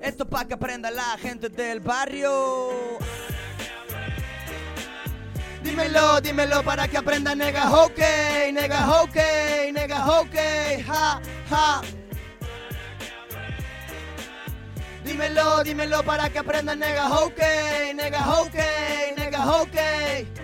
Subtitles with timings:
[0.00, 2.98] Esto pa' que aprenda la gente del barrio.
[5.62, 11.20] Dímelo, dímelo para que aprenda nega hockey, nega hockey, nega hockey, ja,
[11.50, 11.82] ja.
[15.04, 20.37] Dímelo, dímelo para que aprenda nega hockey, nega hockey, nega hockey.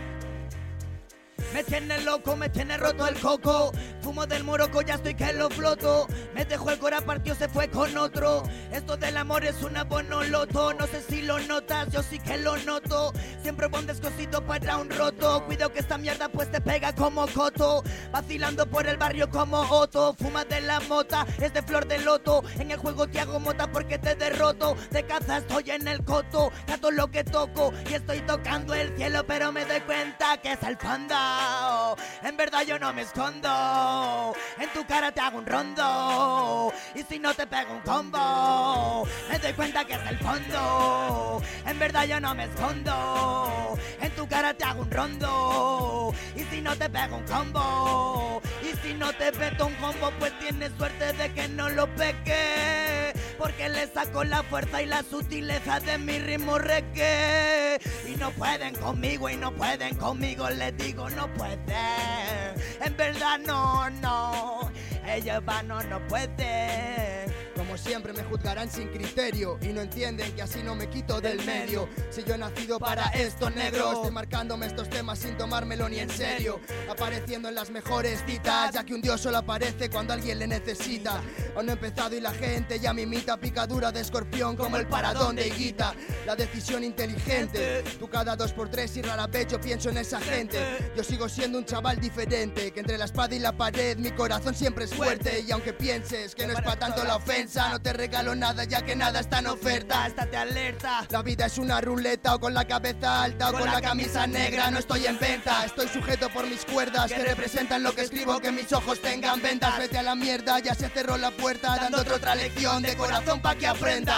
[1.55, 3.71] Me tiene loco, me tiene roto el coco.
[4.01, 6.09] Fumo del moroco, ya estoy que lo floto.
[6.35, 8.43] Me dejó el cora partió, se fue con otro.
[8.73, 10.75] Esto del amor es una bonoloto.
[10.75, 13.13] No sé si lo notas, yo sí que lo noto.
[13.41, 15.45] Siempre buen descosido para un roto.
[15.47, 17.85] Cuidado que esta mierda pues te pega como coto.
[18.11, 20.13] Vacilando por el barrio como Otto.
[20.19, 22.43] Fuma de la mota, es de flor de loto.
[22.59, 24.75] En el juego te hago mota porque te derroto.
[24.91, 26.51] De caza estoy en el coto.
[26.67, 30.63] Gato lo que toco y estoy tocando el cielo, pero me doy cuenta que es
[30.63, 31.97] el fondo.
[32.23, 34.35] En verdad yo no me escondo.
[34.59, 36.71] En tu cara te hago un rondo.
[36.95, 41.43] Y si no te pego un combo, me doy cuenta que es el fondo.
[41.67, 43.79] En verdad yo no me escondo.
[44.03, 46.15] En tu cara te hago un rondo.
[46.37, 48.43] Y si no te pego un combo.
[48.83, 53.13] Si no te meto un combo, pues tienes suerte de que no lo peque.
[53.39, 57.79] Porque le saco la fuerza y la sutileza de mi ritmo reggae.
[58.07, 62.55] Y no pueden conmigo, y no pueden conmigo, les digo, no pueden.
[62.81, 64.71] En verdad, no, no.
[65.07, 67.44] Ellos van, no, no pueden.
[67.75, 71.45] Como siempre me juzgarán sin criterio y no entienden que así no me quito del
[71.45, 71.89] medio.
[72.09, 76.09] Si yo he nacido para esto negro, estoy marcándome estos temas sin tomármelo ni en
[76.09, 76.61] serio.
[76.89, 81.21] Apareciendo en las mejores citas, ya que un dios solo aparece cuando alguien le necesita.
[81.57, 84.87] Aún no he empezado y la gente ya me imita picadura de escorpión como el
[84.87, 85.97] paradón de Higuita.
[86.27, 90.21] La decisión inteligente, tú cada dos por tres y rara vez yo pienso en esa
[90.21, 90.61] gente.
[90.97, 94.55] Yo sigo siendo un chaval diferente, que entre la espada y la pared mi corazón
[94.55, 95.41] siempre es fuerte.
[95.41, 98.83] Y aunque pienses que no es para tanto la ofensa, no te regalo nada ya
[98.83, 100.07] que nada está en oferta.
[100.07, 101.07] Estate alerta.
[101.11, 104.71] La vida es una ruleta o con la cabeza alta o con, la camisa negra.
[104.71, 108.41] No estoy en venta, estoy sujeto por mis cuerdas que representan lo que escribo.
[108.41, 109.79] Que mis ojos tengan ventas.
[109.79, 111.77] Vete a la mierda, ya se cerró la puerta.
[111.77, 114.17] Dándote otra lección de corazón pa' que aprendas.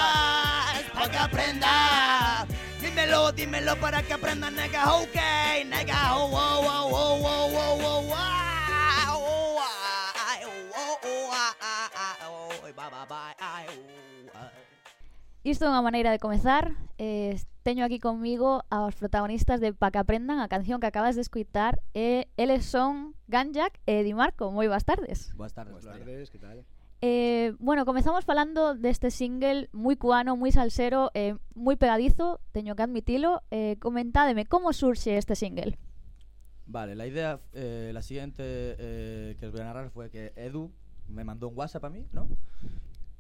[0.95, 2.47] Pa' que aprendas.
[2.81, 5.17] Dímelo, dímelo para que aprenda, nega, ok,
[5.67, 8.46] nega, oh, oh, oh, oh, oh, oh, oh, oh,
[15.47, 16.75] Isto é unha maneira de comezar.
[16.99, 21.23] Eh, teño aquí comigo aos protagonistas de Pa que aprendan a canción que acabas de
[21.23, 21.79] escuitar.
[21.95, 24.51] Eh, eles son Ganjak e Di Marco.
[24.51, 25.31] Moi boas tardes.
[25.39, 26.67] Boas tardes, boas tardes, que tal?
[26.99, 32.83] Eh, bueno, comezamos falando deste single moi cuano, moi salsero, eh, moi pegadizo, teño que
[32.83, 33.47] admitilo.
[33.55, 35.79] Eh, comentádeme, como surxe este single?
[36.67, 40.75] Vale, la idea, eh, la siguiente eh, que os voy a narrar fue que Edu,
[41.09, 42.29] me mandó un WhatsApp a mí, ¿no?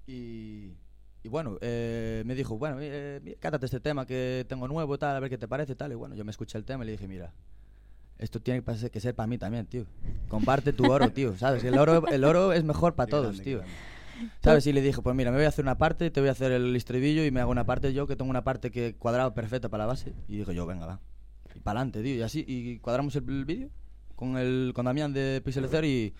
[0.06, 0.72] Y,
[1.22, 5.16] y bueno, eh, me dijo, bueno, eh, mira, cántate este tema que tengo nuevo, tal,
[5.16, 5.92] a ver qué te parece, tal.
[5.92, 7.32] Y bueno, yo me escuché el tema y le dije, mira,
[8.18, 9.84] esto tiene que ser- que ser para mí también, tío.
[10.28, 11.64] Comparte tu oro, tío, ¿sabes?
[11.64, 13.60] El oro, el oro es mejor para todos, tío.
[14.42, 14.66] ¿Sabes?
[14.66, 16.50] Y le dije, pues mira, me voy a hacer una parte, te voy a hacer
[16.52, 19.68] el estribillo y me hago una parte yo, que tengo una parte que cuadrado perfecta
[19.68, 20.14] para la base.
[20.28, 21.00] Y digo yo, venga, va.
[21.54, 22.14] Y para adelante, tío.
[22.14, 23.68] Y así, y cuadramos el, el vídeo
[24.14, 26.14] con el con Damián de Pixel y,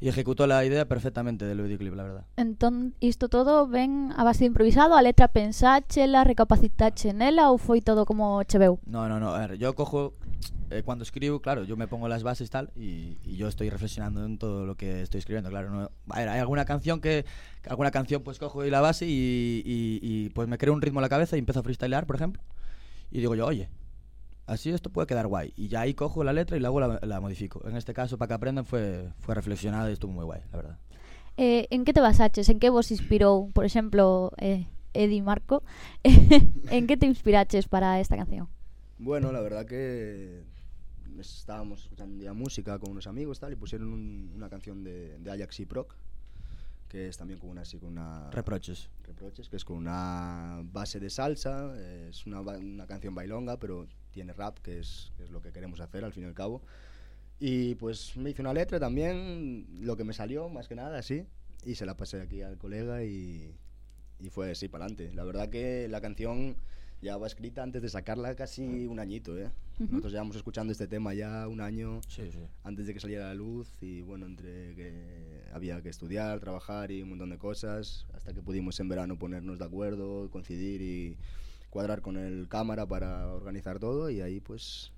[0.00, 2.24] y ejecutó la idea perfectamente del videoclip, la verdad.
[2.36, 7.80] Entón, isto todo ven a base de improvisado A letra pensáchela, recapacitache nela Ou foi
[7.80, 8.78] todo como che veu?
[8.86, 9.34] No, no, no.
[9.34, 10.12] A ver, yo cojo.
[10.70, 14.24] eh, cuando escribo, claro, yo me pongo las bases tal y, y yo estoy reflexionando
[14.24, 15.70] en todo lo que estoy escribiendo, claro.
[15.70, 17.24] No, a ver, hay alguna canción que.
[17.68, 21.00] Alguna canción, pues cojo ahí la base y, y- y, pues me creo un ritmo
[21.00, 22.42] en la cabeza y empiezo a freestylear, por ejemplo.
[23.10, 23.68] Y digo yo, oye,
[24.46, 25.52] así esto puede quedar guay.
[25.56, 27.66] Y ya ahí cojo la letra y luego la, la modifico.
[27.68, 30.78] En este caso, para que aprendan, fue, fue reflexionada y estuvo muy guay, la verdad.
[31.36, 32.48] Eh, en que te basaches?
[32.48, 35.62] En que vos inspirou, por exemplo, eh, Eddie Marco?
[36.04, 38.48] en que te inspiraches para esta canción?
[38.98, 40.44] Bueno, la verdad que
[41.18, 45.18] estábamos escuchando un día música con unos amigos tal y pusieron un- una canción de,
[45.18, 45.94] de Ajax y Proc
[46.88, 48.88] que es también con una así con una Reproches.
[49.04, 51.72] reproches que es con una base de salsa
[52.08, 55.80] es una, una canción bailonga pero tiene rap que es, que es lo que queremos
[55.80, 56.62] hacer al fin y al cabo
[57.40, 61.26] y pues me hice una letra también lo que me salió más que nada así
[61.64, 63.54] y se la pasé aquí al colega y,
[64.20, 66.56] y fue así para adelante la verdad que la canción
[67.02, 69.50] ya va escrita antes de sacarla casi un añito ¿eh?
[69.74, 69.86] Ujú.
[69.90, 72.38] nosotros llevamos escuchando este tema ya un año Sí, sí.
[72.62, 76.92] antes de que saliera a la luz y bueno, entre que había que estudiar, trabajar
[76.92, 81.16] y un montón de cosas, hasta que pudimos en verano ponernos de acuerdo, coincidir y
[81.74, 84.92] cuadrar con el cámara para organizar todo y ahí pues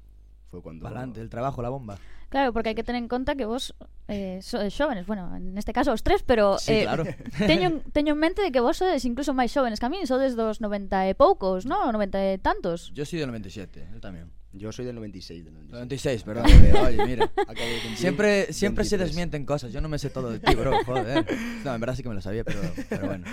[0.51, 0.83] fue cuando...
[0.83, 1.99] Para adelante, el trabajo, la bomba.
[2.29, 3.75] Claro, porque hay que tener en conta que vos
[4.09, 7.05] eh, sois eh, jóvenes, bueno, en este caso os tres, pero sí, eh, claro.
[7.47, 10.37] teño, teño en mente de que vos sodes incluso máis xóvenes que a mí, sodes
[10.37, 11.89] dos 90 e poucos, no?
[11.89, 12.93] 90 e tantos.
[12.93, 14.29] Yo soy del 97, él tamén.
[14.59, 15.45] Yo soy del 96.
[15.45, 16.87] Del 96, 96 perdón.
[16.87, 17.25] Oye, mira.
[17.25, 18.89] Acabo De siempre siempre 23.
[18.89, 19.73] se desmienten cosas.
[19.73, 20.85] Yo no me sé todo de ti, bro.
[20.85, 21.27] Joder.
[21.65, 23.27] No, en verdad sí que me lo sabía, pero, pero bueno.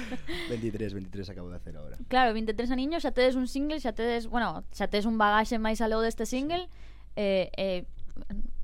[0.49, 1.97] 23, 23 acabo de hacer ahora.
[2.07, 5.81] Claro, 23 aniños, xa tedes un single, xa tedes, bueno, xa tedes un bagaxe máis
[5.81, 6.67] aló deste single.
[7.15, 7.85] Eh, eh,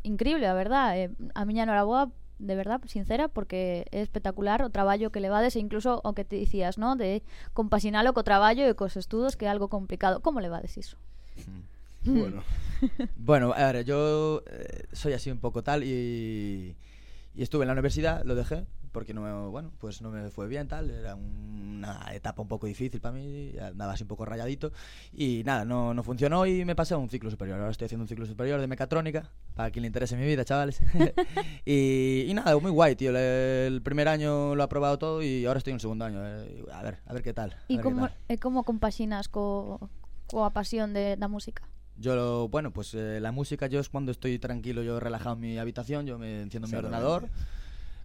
[0.03, 0.97] increíble, a verdad.
[0.97, 5.59] Eh, a miña enhoraboa de verdad, sincera, porque é espectacular o traballo que levades e
[5.59, 6.95] incluso o que te dicías, ¿no?
[6.95, 7.21] De
[7.53, 10.23] compasinalo co traballo e cos estudos, que é algo complicado.
[10.23, 10.95] Como levades iso?
[11.44, 11.78] Mm.
[12.03, 12.43] Bueno,
[13.15, 16.75] Bueno, a ver, yo eh, soy así un poco tal y,
[17.35, 20.47] y estuve en la universidad, lo dejé, porque no me, bueno, pues no me fue
[20.47, 24.71] bien tal, era una etapa un poco difícil para mí, andaba así un poco rayadito
[25.11, 27.59] y nada, no, no funcionó y me pasé a un ciclo superior.
[27.59, 30.81] Ahora estoy haciendo un ciclo superior de mecatrónica, para quien le interese mi vida, chavales.
[31.65, 33.11] y, y nada, muy guay, tío.
[33.11, 36.19] le- El primer año lo he aprobado todo y ahora estoy en el segundo año.
[36.25, 37.55] eh, A ver, a ver qué tal.
[37.67, 38.15] qué como, tal.
[38.29, 39.79] e como compaxinas co,
[40.27, 41.63] coa pasión de, da música?
[41.99, 45.41] Yo, lo- bueno, pues eh, la música yo es cuando estoy tranquilo, yo relajado en
[45.41, 47.29] mi habitación, yo me enciendo mi ordenador.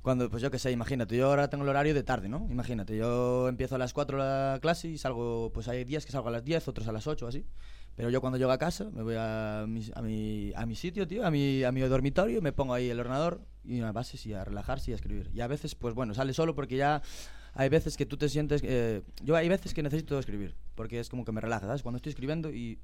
[0.02, 2.46] Cuando, pues yo qué sé, imagínate, yo ahora tengo el horario de tarde, ¿no?
[2.50, 6.28] Imagínate, yo empiezo a las 4 la clase y salgo, pues hay días que salgo
[6.28, 7.46] a las 10, otros a las 8 así.
[7.96, 11.08] Pero yo cuando llego a casa me voy a mi, a mi, a mi sitio,
[11.08, 14.34] tío, a mi, a mi dormitorio, me pongo ahí el ordenador y una base y
[14.34, 15.30] a relajarse y a escribir.
[15.32, 17.00] Y a veces, pues bueno, sale solo porque ya
[17.54, 18.60] hay veces que tú te sientes...
[18.64, 21.82] eh, yo hay veces que necesito escribir, porque es como que me relaja, ¿sabes?
[21.82, 22.78] Cuando estoy escribiendo y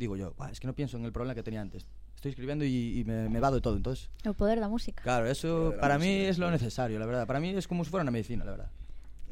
[0.00, 1.86] digo yo, "Buah, es que no pienso en el problema que tenía antes.
[2.16, 3.76] Estoy escribiendo y, y me, me vado de todo.
[3.76, 5.02] Entonces, O poder da música.
[5.02, 7.26] claro, eso de la para mí es lo necesario, la verdad.
[7.26, 8.70] Para mí es como si fuera una medicina, la verdad.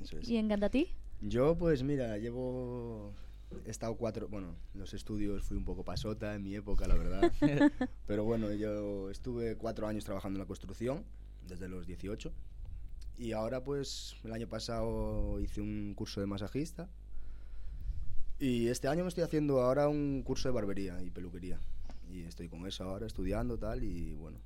[0.03, 0.29] eso es.
[0.29, 0.89] E en ti?
[1.21, 3.13] Yo, pues mira, llevo.
[3.67, 4.29] He estado cuatro.
[4.29, 7.33] Bueno, los estudios fui un poco pasota en mi época, la verdad.
[8.07, 11.05] Pero bueno, yo estuve cuatro años trabajando en la construcción,
[11.47, 12.31] desde los 18.
[13.19, 16.89] Y ahora, pues, el año pasado hice un curso de masajista.
[18.39, 21.59] Y este año me estoy haciendo ahora un curso de barbería y peluquería.
[22.11, 24.39] Y estoy con eso ahora, estudiando tal, y bueno,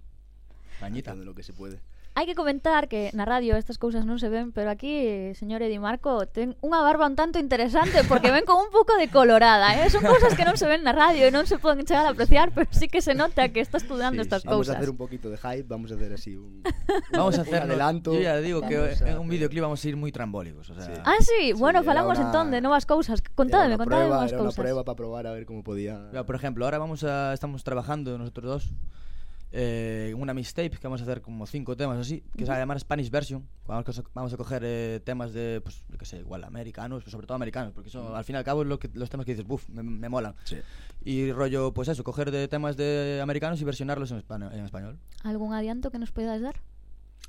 [0.81, 1.81] haciendo lo que se puede.
[2.15, 5.81] Hai que comentar que na radio estas cousas non se ven, pero aquí, señor Edi
[5.81, 9.89] Marco, ten unha barba un tanto interesante porque ven con un pouco de colorada, eh?
[9.89, 12.53] Son cousas que non se ven na radio e non se poden chegar a apreciar,
[12.53, 14.77] pero sí que se nota que está estudando sí, estas vamos cousas.
[14.77, 16.61] Vamos a hacer un poquito de hype, vamos a hacer así un
[17.17, 18.13] Vamos a hacer un adelanto.
[18.13, 20.85] Yo ya digo que en un videoclip vamos a ir moi trambólicos, o sea.
[20.85, 20.93] Sí.
[21.09, 22.29] Ah, sí, sí bueno, falamos una...
[22.29, 23.25] entón de novas cousas.
[23.25, 24.53] Contádeme, contádeme novas cousas.
[24.53, 26.13] Era unha prueba para probar a ver como podía.
[26.13, 28.65] Pero, por exemplo, ahora vamos a estamos trabajando nosotros dos
[29.53, 32.61] eh, una mixtape que vamos a hacer como cinco temas así, que se va a
[32.61, 33.47] llamar Spanish Version.
[33.67, 37.11] Vamos a, vamos a coger eh, temas de, pues, yo qué sé, igual americanos, pero
[37.13, 39.27] sobre todo americanos, porque eso, al fin y al cabo es lo que, los temas
[39.27, 40.35] que dices, buf, me, me molan.
[40.45, 40.57] Sí.
[41.05, 44.99] Y rollo, pues eso, coger de temas de americanos y versionarlos en, espa- en español.
[45.23, 46.57] Algún adianto que nos podas dar?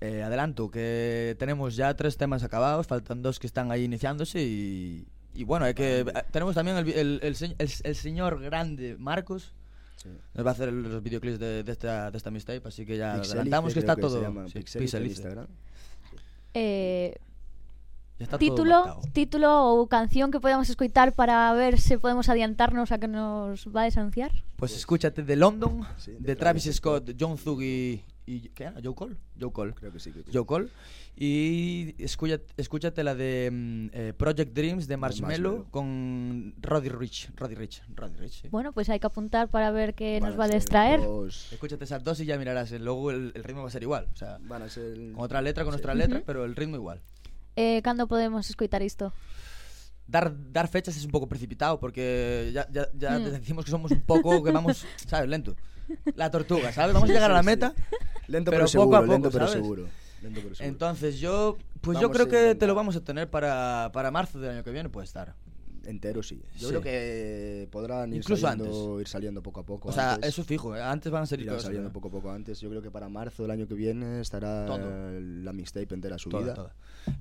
[0.01, 5.07] Eh, adelanto que tenemos ya tres temas acabados, faltan dos que están ahí iniciándose y,
[5.33, 9.53] y bueno, hay que eh, tenemos también el, el, el- el señor grande Marcos
[9.95, 10.10] Sí.
[10.34, 13.13] nos va a hacer los videoclips de, de esta de esta mixtape, así que ya
[13.16, 14.60] Pixelice, adelantamos que está todo se llama, sí.
[14.60, 15.48] Instagram.
[16.54, 17.16] Eh,
[18.19, 19.01] Ya está todo título, montado.
[19.13, 23.81] título ou canción que podamos escoitar para ver se podemos adiantarnos a que nos va
[23.81, 24.30] a desanunciar?
[24.56, 28.63] Pues escúchate de London, Sí, de, de Travis, Travis Scott, John Thug y, y ¿qué
[28.63, 28.79] era?
[28.83, 29.73] Joe Cole, Joe Cole.
[29.73, 30.11] Creo que sí.
[30.11, 30.29] que sí.
[30.33, 30.69] Joe Cole.
[31.15, 37.31] Y escúchate, escúchate la de mm, eh, Project Dreams de Marshmello con Roddy Rich.
[37.35, 37.83] Roddy Rich.
[37.95, 38.47] Roddy Rich, sí.
[38.49, 40.99] Bueno, pues hai que apuntar para ver que Van nos va a distraer.
[41.01, 42.71] dos- Escúchate esas dos y ya mirarás.
[42.71, 44.07] eh, Luego el, el ritmo va a ser igual.
[44.11, 44.95] O sea, Van a ser.
[45.13, 45.75] con otra letra, con Sí.
[45.77, 47.01] nuestra letra, pero el ritmo igual.
[47.56, 49.13] Eh, cando podemos escoitar isto?
[50.07, 53.23] Dar, dar fechas es un poco precipitado porque ya, ya, ya Hmm.
[53.39, 55.30] decimos que somos un poco, que vamos, ¿sabes?
[55.30, 55.56] Lento.
[56.16, 56.94] La tortuga, ¿sabes?
[56.94, 57.73] Vamos a llegar a la meta.
[58.28, 59.61] Lento pero pero, poco seguro, a poco, lento pero ¿sabes?
[59.61, 59.83] seguro.
[60.21, 60.69] Lento pero seguro.
[60.73, 64.52] Entonces yo, pues yo creo que te lo vamos a tener para, para marzo del
[64.52, 65.35] año que viene, puede estar.
[65.85, 66.42] Entero sí.
[66.56, 66.75] Yo Sí.
[66.75, 69.90] creo que podrán ir Incluso saliendo, ir saliendo poco a poco.
[69.90, 70.30] O sea, antes.
[70.30, 70.81] eso fijo, ¿eh?
[70.81, 71.94] antes van a salir saliendo ¿no?
[71.94, 72.61] poco a poco antes.
[72.61, 74.80] Yo creo que para marzo del año que viene estará Todo.
[75.19, 76.73] la mixtape entera subida.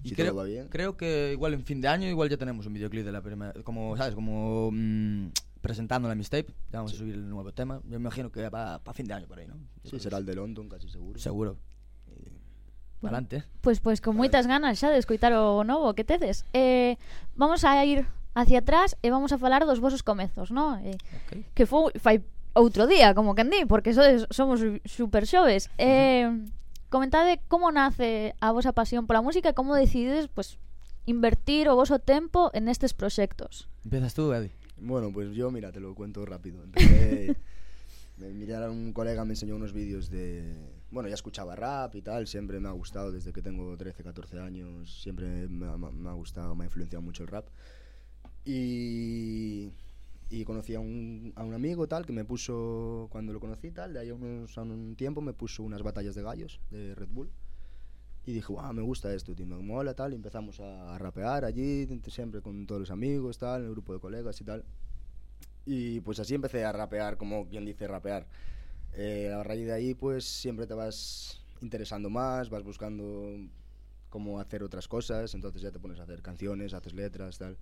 [0.04, 0.68] Y Si creo, todo va bien.
[0.68, 3.52] creo que igual en fin de año igual ya tenemos un videoclip de la primera,
[3.64, 5.26] como sabes, como mm,
[5.62, 6.52] presentando la mixtape.
[6.70, 6.96] Ya vamos sí.
[6.96, 7.80] a subir el nuevo tema.
[7.84, 9.54] Yo me imagino que para, para fin de año por ahí, ¿no?
[9.84, 11.18] Yo sí, será el de London, casi seguro.
[11.18, 11.56] Seguro.
[12.08, 12.30] Eh,
[13.00, 13.44] bueno, adelante.
[13.62, 16.44] Pois, pois con moitas ganas xa de escoitar o novo que tedes.
[16.52, 16.98] Eh,
[17.34, 18.04] vamos a ir
[18.34, 20.76] hacia atrás e vamos a falar dos vosos comezos, no?
[20.82, 21.46] Eh, okay.
[21.54, 22.20] Que foi fai
[22.52, 25.70] outro día, como que andí, porque sodes, somos super xoves.
[25.78, 26.28] Eh,
[26.92, 30.60] comentade como nace a vosa pasión pola música e como decidides pues,
[31.08, 33.68] invertir o voso tempo en estes proxectos.
[33.84, 34.52] Empezas tú, Adi.
[34.82, 36.62] Bueno, pues yo, mira, te lo cuento rápido.
[36.62, 37.36] Empecé,
[38.18, 40.54] Me mirara un colega, me enseñó unos vídeos de...
[40.90, 44.38] Bueno, ya escuchaba rap y tal, siempre me ha gustado desde que tengo 13, 14
[44.38, 47.48] años, siempre me ha, me ha gustado, me ha influenciado mucho el rap.
[48.44, 49.70] Y,
[50.28, 53.94] y conocí a un, a un amigo tal que me puso, cuando lo conocí tal,
[53.94, 57.08] de ahí a, unos, a un tiempo me puso unas batallas de gallos de Red
[57.08, 57.30] Bull.
[58.24, 60.12] Y dije, wow, me gusta esto, tío, me mola tal.
[60.12, 64.40] Y empezamos a, rapear allí, siempre con todos los amigos, tal, el grupo de colegas
[64.40, 64.64] y tal.
[65.66, 68.26] Y pues así empecé a rapear, como quien dice rapear.
[68.94, 73.36] Eh, a raíz de ahí, pues siempre te vas interesando más, vas buscando
[74.08, 77.56] cómo hacer otras cosas, entonces ya te pones a hacer canciones, haces letras, tal.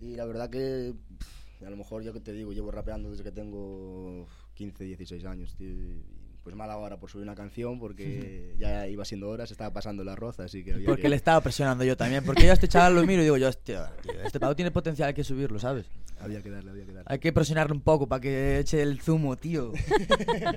[0.00, 3.24] Y la verdad que pff, a lo mejor yo que te digo, llevo rapeando desde
[3.24, 6.02] que tengo 15, 16 años, tío, y
[6.44, 10.04] pues mal ahora por subir una canción porque ya iba siendo hora, se estaba pasando
[10.04, 12.22] la roza, así que había Porque que- le estaba presionando yo también.
[12.24, 14.70] Porque yo a este chaval lo miro y digo yo, hostia, tío, este pavo tiene
[14.70, 15.86] potencial, hay que subirlo, ¿sabes?
[16.20, 17.06] había que darle, había que darle.
[17.10, 19.72] Hay que presionarle un poco para que eche el zumo, tío.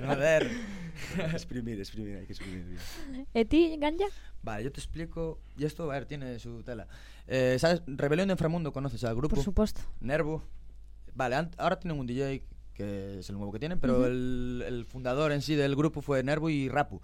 [0.06, 0.50] Joder.
[1.32, 2.64] exprimir, exprimir, hay que exprimir.
[2.64, 3.26] bien.
[3.34, 4.06] ¿E ti, Ganja?
[4.42, 5.40] Vale, yo te explico.
[5.58, 6.86] Y esto, a ver, tiene su tela.
[7.26, 7.82] Eh, ¿Sabes?
[7.86, 9.34] Rebelión de Inframundo, ¿conoces al grupo?
[9.36, 9.80] Por supuesto.
[10.00, 10.42] Nervo.
[11.14, 12.44] Vale, ahora tienen un DJ
[12.78, 14.04] que es el nuevo que tienen, pero Ujú.
[14.06, 17.02] el, el fundador en sí del grupo fue Nervo y Rapu.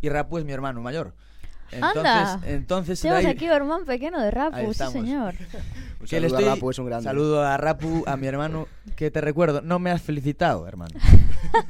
[0.00, 1.14] Y Rapu es mi hermano mayor.
[1.72, 2.40] Entonces, Anda.
[2.46, 5.34] entonces de Temos ahí- aquí o irmán pequeno de Rapu, sí señor.
[6.00, 7.04] Un que le saludo estoy- a Rapu, es un grande.
[7.04, 10.94] Saludo a Rapu, a mi hermano, que te recuerdo, no me has felicitado, hermano.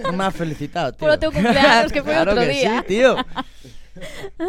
[0.03, 0.99] No me has felicitado, tío.
[0.99, 2.81] Polo teu cumpleaños, que fue Claro otro que día.
[2.81, 3.17] Sí, tío.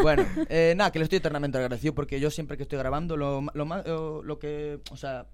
[0.01, 3.41] Bueno, eh, nada, que le estoy eternamente agradecido porque yo siempre que estoy grabando, lo,
[3.53, 4.79] lo, lo, lo que.
[4.91, 5.25] O sea,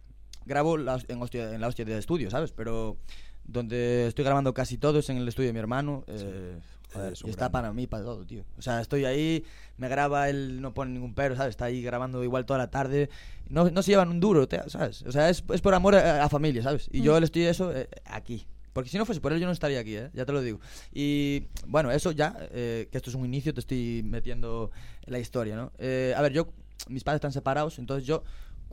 [0.45, 2.51] grabo en, hostia- en la hostia de estudio, ¿sabes?
[2.51, 2.97] Pero
[3.45, 6.03] donde estoy grabando casi todo es en el estudio de mi hermano.
[6.07, 6.59] eh,
[6.93, 8.43] joder, Es y está para mí, para todo, tío.
[8.57, 9.43] O sea, estoy ahí,
[9.77, 11.51] me graba, él no pone ningún pero, ¿sabes?
[11.51, 13.09] Está ahí grabando igual toda la tarde.
[13.49, 15.01] No, no se llevan un duro, ¿sabes?
[15.03, 16.87] O sea, es, es por amor a, a familia, ¿sabes?
[16.91, 17.19] Y yo Mm.
[17.19, 18.45] le estoy eso eh, aquí.
[18.71, 20.09] Porque si no fuese por él, yo no estaría aquí, ¿eh?
[20.13, 20.59] Ya te lo digo.
[20.91, 24.71] Y bueno, eso ya, eh, que esto es un inicio, te estoy metiendo
[25.05, 25.71] en la historia, ¿no?
[25.77, 26.47] Eh, a ver, yo,
[26.89, 28.23] mis padres están separados, entonces yo,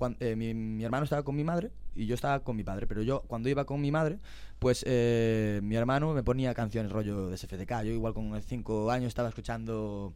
[0.00, 2.86] cuan- eh, mi, mi hermano estaba con mi madre y yo estaba con mi padre,
[2.86, 4.18] pero yo cuando iba con mi madre,
[4.58, 7.82] pues eh, mi hermano me ponía canciones rollo de SFDK.
[7.84, 10.14] Yo igual con 5 años estaba escuchando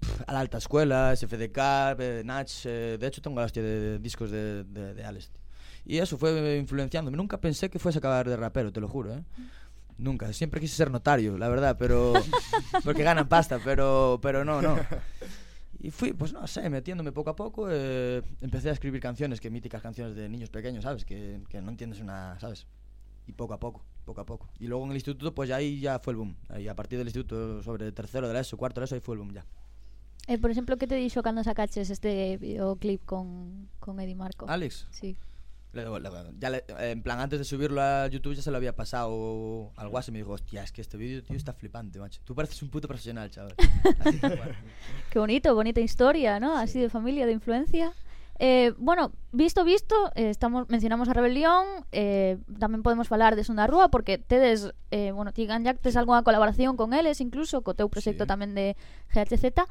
[0.00, 1.58] pf, a la alta escuela, SFDK,
[1.98, 5.30] eh, Nach, eh, de hecho tengo la hostia de discos de, de, de Alex.
[5.84, 7.16] Y eso fue influenciándome.
[7.16, 9.22] Nunca pensé que fuese a acabar de rapero, te lo juro, ¿eh?
[9.98, 10.32] Nunca.
[10.32, 12.12] Siempre quise ser notario, la verdad, pero...
[12.84, 14.76] porque ganan pasta, pero, pero no, no.
[15.78, 17.68] Y fui, pues no sé, metiéndome poco a poco.
[17.70, 21.04] eh, empecé a escribir canciones, que míticas canciones de niños pequeños, ¿sabes?
[21.04, 22.66] Que, que no entiendes una, ¿sabes?
[23.26, 24.48] Y poco a poco, poco a poco.
[24.58, 26.36] Y luego en el instituto, pues ahí ya fue el boom.
[26.48, 29.00] Ahí a partir del instituto, sobre tercero de la ESO, cuarto de la ESO, ahí
[29.00, 29.44] fue el boom ya.
[30.28, 34.46] Eh, por exemplo, que te dixo cando sacaches este videoclip con, con Eddie Marco?
[34.48, 35.16] Alex, Sí.
[36.38, 39.88] Ya le- en plan, antes de subirlo a YouTube ya se lo había pasado al
[39.88, 42.20] WhatsApp y me dijo, hostia, es que este vídeo, tío, está flipante, macho.
[42.24, 43.54] Tú pareces un puto profesional, chaval.
[44.00, 44.54] Así que, bueno.
[45.10, 46.56] Qué bonito, bonita historia, ¿no?
[46.56, 47.92] Así de familia, de influencia.
[48.38, 53.64] Eh, bueno, visto visto, eh, estamos mencionamos a Rebelión, eh, tamén podemos falar de Sonda
[53.64, 57.88] Rúa porque tedes, eh, bueno, ti Ganjac tes algunha colaboración con eles incluso, co teu
[57.88, 58.28] proxecto Sí.
[58.28, 58.76] tamén de
[59.08, 59.64] GHZ.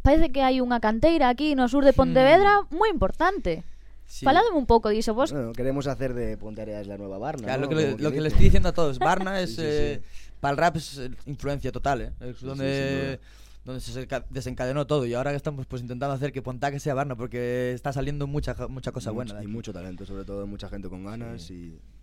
[0.00, 3.60] Parece que hai unha canteira aquí no sur de Pontevedra moi importante.
[4.08, 4.26] Sí.
[4.54, 7.44] Un pouco diso, vos Bueno, queremos hacer de Ponteareas la nueva Barna.
[7.44, 7.68] Claro, lo ¿no?
[7.68, 10.02] que, le, lo que le estoy diciendo a todos, Barna es Sí, sí, eh,
[10.40, 12.12] para el rap es eh, influencia total, ¿eh?
[12.20, 13.20] Es Sí, donde,
[13.64, 17.16] donde se desencadenó todo y ahora que estamos pues intentando hacer que Pontaque sea Barna
[17.16, 19.34] porque está saliendo mucha mucha cosa buena.
[19.34, 21.54] de y mucho talento, sobre todo mucha gente con ganas Sí.
[21.76, 21.97] y...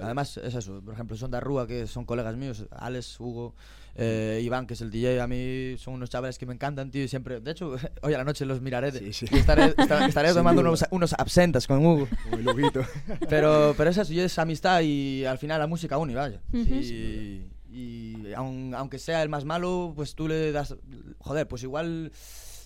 [0.00, 3.54] Además es eso, por ejemplo, son de Rúa que son colegas míos, Alex, Hugo,
[3.94, 7.02] eh, Iván que es el DJ, a mí son unos chavales que me encantan, tío,
[7.04, 9.26] y siempre, de hecho, hoy a la noche los miraré, de- Sí, sí.
[9.30, 12.08] y estaré, esta- estaré tomando unos, unos absentas con Hugo.
[12.24, 12.82] como el Huguito.
[13.28, 16.40] Pero, pero es eso, y es amistad y al final la música une, vaya.
[17.70, 20.74] Y aun- aunque sea el más malo, pues tú le das...
[21.18, 22.12] Joder, pues igual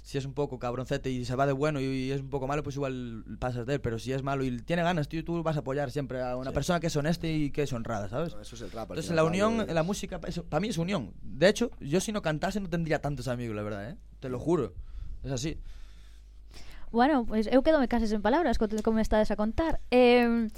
[0.02, 2.62] si es un poco cabroncete y se va de bueno y, es un poco malo,
[2.62, 3.80] pues igual pasas de él.
[3.80, 6.50] Pero si es malo y tiene ganas, tío, tú vas a apoyar siempre a una
[6.50, 6.54] sí.
[6.54, 8.37] persona que es honesta y que es honrada, ¿sabes?
[8.40, 8.90] Eso es el rap.
[8.90, 9.64] Entonces, la unión, de...
[9.64, 11.12] en la música, eso, para mí es unión.
[11.23, 13.97] De hecho, yo si no cantase no tendría tantos amigos, la verdad, ¿eh?
[14.18, 14.75] Te lo juro.
[15.23, 15.59] Es así.
[16.90, 19.80] Bueno, pois eu quedo me cases en palabras co como me estades a contar.
[19.88, 20.50] Eh,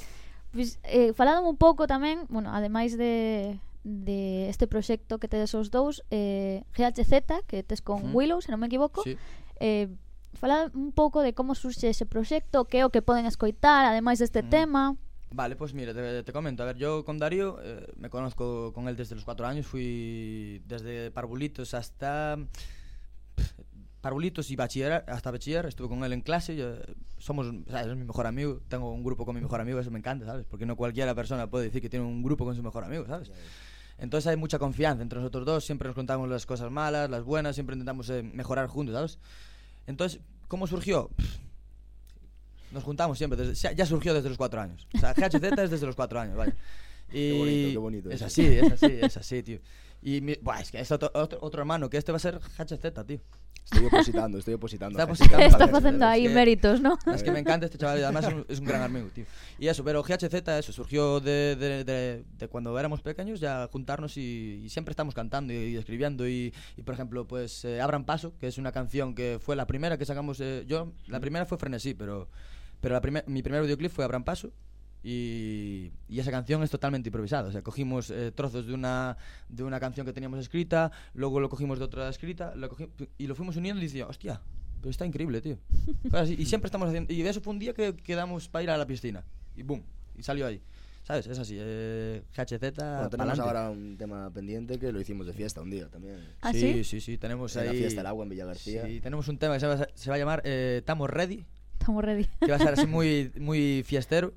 [0.51, 5.71] pois, eh, falado un pouco tamén, bueno, ademais de de este proxecto que tedes os
[5.71, 8.15] dous eh, GHZ, que tes con uh -huh.
[8.17, 9.15] Willow, se non me equivoco sí.
[9.61, 9.93] eh,
[10.35, 14.19] falad un pouco de como surxe ese proxecto Que é o que poden escoitar, ademais
[14.19, 14.51] deste uh -huh.
[14.51, 14.83] tema
[15.35, 18.73] Vale, pois pues mira, te, te comento A ver, yo con Darío eh, me conozco
[18.73, 22.39] con él desde los 4 años Fui desde parvulitos hasta...
[24.01, 27.97] Parvulitos y bachiller, hasta bachiller Estuve con él en clase yo, eh, Somos, sabes, es
[27.97, 30.47] mi mejor amigo Tengo un grupo con mi mejor amigo, eso me encanta, ¿sabes?
[30.47, 33.33] Porque no cualquiera persona puede decir que tiene un grupo con su mejor amigo, ¿sabes?
[33.99, 37.55] Entonces hay mucha confianza entre nosotros dos, siempre nos contamos las cosas malas, las buenas,
[37.55, 39.19] siempre intentamos eh, mejorar juntos, ¿sabes?
[39.87, 41.11] Entonces, ¿cómo surgió?
[42.73, 44.87] Nos juntamos siempre, desde- ya- surgió desde los cuatro años.
[44.95, 46.55] O sea, GHZ es desde los cuatro años, vaya.
[47.13, 49.59] Y Qué bonito, qué bonito Es así, es así, es así, tío.
[50.07, 52.39] Y mi- buah, es que es otro, otro, otro hermano, que este va a ser
[52.39, 53.19] GHZ, tío.
[53.65, 54.99] Estoy opositando, estoy opositando.
[54.99, 55.47] Está opositando.
[55.47, 56.99] Está haciendo es ahí que- méritos, ¿no?
[57.15, 59.25] Es que me encanta este chaval y además es un, es un gran amigo, tío.
[59.59, 64.19] Y eso, pero GHZ, eso, surgió de, de, de- de cuando éramos pequeños, ya juntarnos
[64.19, 66.29] y, y siempre estamos cantando y, y escribiendo.
[66.29, 69.67] Y, y, por ejemplo, pues eh, Abran Paso, que es una canción que fue la
[69.67, 70.39] primera que sacamos.
[70.41, 72.29] eh, yo, la primera fue Frenesí, pero,
[72.83, 74.53] pero la primer- mi primer videoclip fue Abran Paso.
[75.07, 77.49] Y, y esa canción es totalmente improvisada.
[77.49, 79.19] O sea, cogimos eh, trozos de una,
[79.51, 83.27] de una canción que teníamos escrita, luego lo cogimos de otra escrita, lo cogí- y
[83.27, 84.41] lo fuimos uniendo y decía, hostia,
[84.81, 85.59] pero está increíble, tío.
[86.13, 87.13] Así, y siempre estamos haciendo.
[87.13, 89.23] Y eso fue un día que quedamos para ir a la piscina.
[89.55, 89.83] Y boom,
[90.17, 90.61] y salió ahí.
[91.05, 91.27] ¿Sabes?
[91.27, 91.57] Es así.
[91.61, 92.61] Eh, GHZ.
[92.79, 93.41] Bueno, tenemos pa'lante.
[93.43, 96.17] ahora un tema pendiente que lo hicimos de fiesta un día también.
[96.41, 96.85] ¿Ah, sí, sí?
[96.85, 97.77] sí, sí, Tenemos En la ahí.
[97.79, 98.87] fiesta del agua en Villa García.
[98.87, 101.45] Sí, tenemos un tema que se va, se va a llamar eh, Estamos Ready,
[101.79, 102.25] Estamos ready.
[102.41, 104.33] que va a ser así muy, muy fiestero.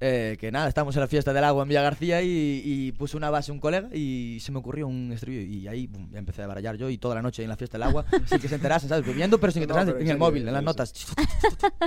[0.00, 3.16] Eh, que nada, estamos en la fiesta del agua en Villa García y, y puse
[3.16, 6.46] una base un colega y se me ocurrió un estribillo y ahí ya empecé a
[6.46, 8.88] barallar yo y toda la noche en la fiesta del agua sin que se enterasen,
[8.88, 9.04] ¿sabes?
[9.04, 10.92] Bebiendo pero sin que No, se enterasen pero en en el móvil, en las notas.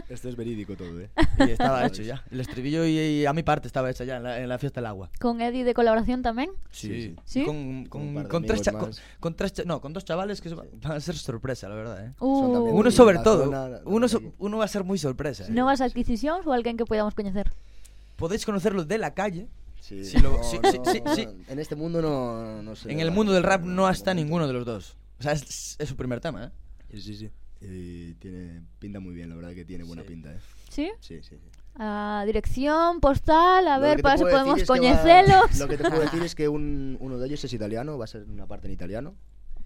[0.09, 1.09] Esto es verídico todo, ¿eh?
[1.39, 2.21] Y estaba hecho ya.
[2.31, 4.81] El estribillo y, y a mi parte estaba hecha ya en la, en la fiesta
[4.81, 5.09] del agua.
[5.19, 6.49] Con Eddie de colaboración también.
[6.69, 7.45] Sí, sí.
[7.45, 8.61] Con, Con con, con tres
[9.21, 12.13] con, tres cha- no, con dos chavales que van a ser sorpresa, la verdad, ¿eh?
[12.19, 13.45] Uh, Uno sobre todo.
[13.45, 15.45] zona Uno, so- uno va a ser muy sorpresa.
[15.45, 15.51] ¿eh?
[15.51, 17.47] novas adquisicións ou alguén que podamos coñecer?
[18.21, 19.47] Podéis conocerlo de la calle.
[19.81, 21.27] Sí, Sí, lo- no, sí, no, sí, sí, sí.
[21.49, 24.53] En este mundo no, no se En el mundo del rap no está ninguno de
[24.53, 24.95] los dos.
[25.19, 26.51] O sea, es, es su primer tema, ¿eh?
[26.93, 27.31] Sí, sí, sí.
[27.61, 30.07] Y tiene pinta muy bien, la verdad que tiene buena Sí.
[30.07, 30.39] pinta, ¿eh?
[30.69, 30.91] Sí?
[30.99, 31.35] Sí, sí,
[32.25, 35.57] dirección postal, a Lo ver, para eso podemos va- coñecelos.
[35.59, 38.07] Lo que te puedo decir es que un, uno de ellos es italiano, va a
[38.07, 39.15] ser una parte en italiano.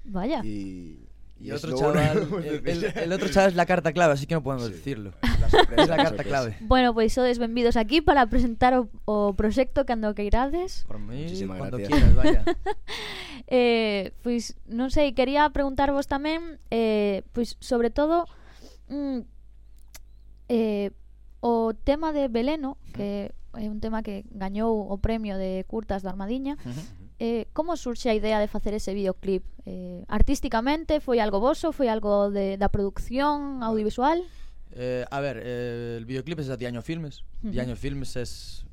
[0.06, 0.42] Vaya.
[0.46, 1.08] Y,
[1.40, 4.36] Y, y otro chaval, el, el, el, otro chaval es la carta clave, así que
[4.36, 5.12] no podemos sí, decirlo.
[5.22, 6.30] La sorpresa, es la, carta sorpresa.
[6.30, 6.58] clave.
[6.62, 10.86] Bueno, pois pues, sodes benvidos aquí para presentar o, o proxecto cando queirades.
[10.88, 12.00] Por mí, Muchísimas cuando gracias.
[12.00, 12.46] quieras, vaya.
[13.48, 18.32] eh, pois, pues, non sei, quería preguntarvos tamén, eh, pois, pues, sobre todo,
[18.88, 19.28] mm,
[20.50, 20.92] eh,
[21.44, 26.12] o tema de Beleno, que é un tema que gañou o premio de Curtas da
[26.12, 27.05] Armadiña, uh -huh.
[27.20, 29.44] Eh, como surxe a idea de facer ese videoclip?
[29.66, 34.20] Eh, artísticamente foi algo voso, foi algo de, da producción audiovisual?
[34.76, 37.24] Eh, a ver, eh, el videoclip es de Diaño Filmes.
[37.42, 37.52] Ujú.
[37.56, 38.66] Diaño Filmes es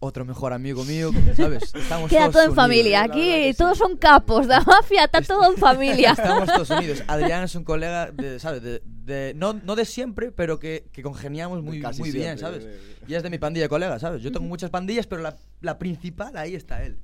[0.00, 1.74] otro mejor amigo mío, ¿sabes?
[1.74, 2.62] Estamos Queda todos todo en unidos.
[2.64, 3.54] familia, la aquí sí.
[3.56, 6.12] todos son capos da mafia, está todo en familia.
[6.16, 7.02] Estamos todos unidos.
[7.06, 8.62] Adrián es un colega, de, ¿sabes?
[8.62, 12.60] De, de- no, no de siempre, pero que, que congeniamos muy, Casi muy bien, siempre,
[12.60, 12.64] ¿sabes?
[12.64, 13.04] eh.
[13.08, 14.22] Y es de mi pandilla de colegas, ¿sabes?
[14.22, 16.98] Yo tengo muchas pandillas, pero la, la principal ahí está él,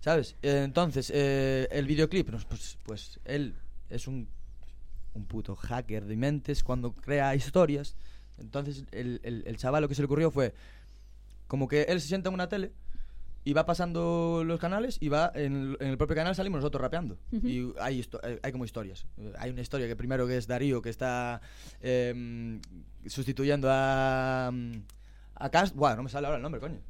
[0.00, 0.36] ¿sabes?
[0.42, 3.54] Eh, entonces, eh, el videoclip, pues, pues él
[3.88, 4.28] es un,
[5.14, 7.96] un puto hacker de mentes cuando crea historias.
[8.38, 10.54] Entonces, el, el, el chaval lo que se le ocurrió fue
[11.46, 12.72] como que él se sienta en una tele
[13.44, 17.18] y va pasando los canales y va en, en el propio canal salimos nosotros rapeando
[17.48, 19.06] y hay, eh, hay como historias
[19.38, 21.40] hay una historia que primero que es Darío que está
[21.80, 22.60] em,
[23.06, 24.52] sustituyendo a
[25.34, 26.80] a Cast bueno no me sale ahora el nombre coño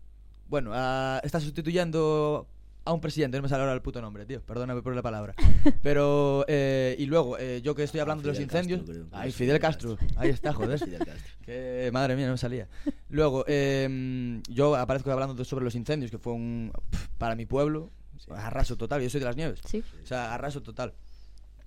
[0.48, 2.48] bueno a- está sustituyendo
[2.90, 5.34] a un presidente no me sale ahora el puto nombre tío perdóname por la palabra
[5.82, 9.58] pero eh, y luego eh, yo que estoy hablando de los incendios Castro, ay Fidel
[9.60, 10.20] Castro Castro.
[10.20, 11.32] ahí está joder Fidel Castro.
[11.42, 12.68] que madre mía, no me salía.
[13.08, 16.72] Luego, em, yo aparezco hablando de- sobre los incendios, que fue un.
[17.18, 17.90] para mi pueblo,
[18.30, 19.02] arraso total.
[19.02, 19.60] Yo soy de las nieves.
[19.66, 19.82] Sí.
[20.02, 20.94] O sea, arraso total.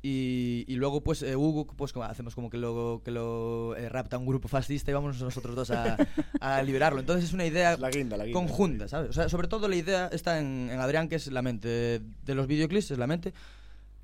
[0.06, 3.88] Y, y luego, pues, eh, Hugo, pues como hacemos como que lo, que lo eh,
[3.88, 5.96] rapta un grupo fascista y vamos nosotros dos a,
[6.42, 7.00] a liberarlo.
[7.00, 8.38] Entonces es una idea Es la guinda, la guinda.
[8.38, 9.12] conjunta, ¿sabes?
[9.12, 12.36] O sea, sobre todo la idea está en, en Adrián, que es la mente de
[12.36, 13.34] los videoclips, es la mente,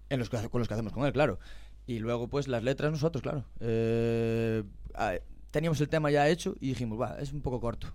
[0.07, 1.37] en los que, con los que hacemos con él, claro.
[1.85, 3.43] Y luego, pues, las letras nosotros, claro.
[3.59, 4.63] Eh,
[5.51, 7.87] teníamos el tema ya hecho y dijimos, va, es un poco corto.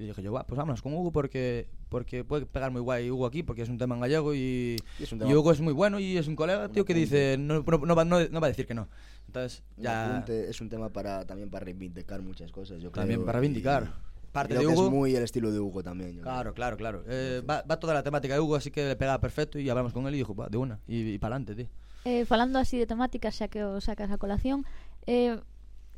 [0.00, 3.26] Y dije yo, va, pues vámonos con Hugo porque, porque puede pegar muy guay Hugo
[3.26, 6.00] aquí, porque es un tema en gallego y, y, es y Hugo es muy bueno
[6.00, 8.66] y es un colega, tío, que dice, no, no, no, va, no, va, a decir
[8.66, 8.88] que no.
[9.26, 10.24] Entonces, ya...
[10.26, 13.92] Es un tema para, también para reivindicar muchas cosas, yo También creo, para reivindicar.
[14.06, 14.82] Y, Parte creo de Hugo.
[14.82, 16.14] Que es muy el estilo de Hugo también.
[16.14, 18.96] Yo claro, claro, claro, eh, va, va, toda la temática de Hugo, así que le
[18.96, 21.54] pegaba perfecto y hablamos con él y dijo, va, de una, y, y para adelante,
[21.54, 21.68] tío.
[22.06, 24.64] Eh, falando así de temáticas, xa que o sacas a colación,
[25.06, 25.38] eh,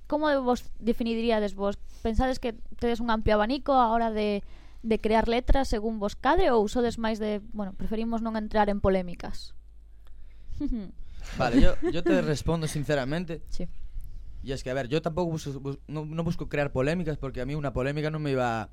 [0.09, 4.43] como vos definiríades vos pensades que tedes un amplio abanico a hora de,
[4.83, 8.83] de crear letras según vos cadre ou sodes máis de, bueno, preferimos non entrar en
[8.83, 9.55] polémicas?
[11.39, 13.47] vale, yo, yo te respondo sinceramente.
[13.49, 13.71] Sí.
[14.43, 17.41] Y es que, a ver, yo tampoco busco, bus, no, no, busco crear polémicas porque
[17.41, 18.71] a mí una polémica no me iba,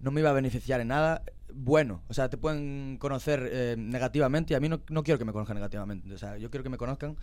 [0.00, 2.02] no me iba a beneficiar en nada bueno.
[2.08, 5.32] O sea, te pueden conocer eh, negativamente y a mí no, no quiero que me
[5.32, 6.12] conozcan negativamente.
[6.12, 7.16] O sea, yo quiero que me conozcan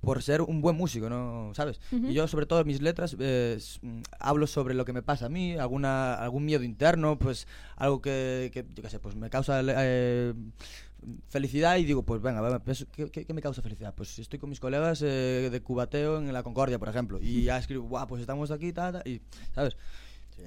[0.00, 1.52] por ser un buen músico, ¿no?
[1.54, 1.80] ¿Sabes?
[1.90, 5.26] Y yo, sobre todo, en mis letras eh, mm, hablo sobre lo que me pasa
[5.26, 9.30] a mí, alguna, algún miedo interno, pues algo que, que, yo qué sé, pues me
[9.30, 10.34] causa eh,
[11.28, 13.94] felicidad y digo, pues venga, pues, ¿qué, qué, qué me causa felicidad?
[13.94, 17.58] Pues estoy con mis colegas eh, de cubateo en la Concordia, por ejemplo, y ya
[17.58, 19.20] escribo, guau, pues estamos aquí, ta, ta", y,
[19.54, 19.76] ¿sabes?